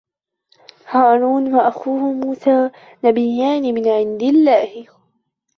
[0.87, 2.69] هارون و أخوه موسى
[3.03, 4.87] نبيان من عند الله.